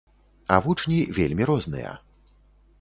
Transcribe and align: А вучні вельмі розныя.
А 0.47 0.55
вучні 0.67 0.97
вельмі 1.19 1.43
розныя. 1.53 1.95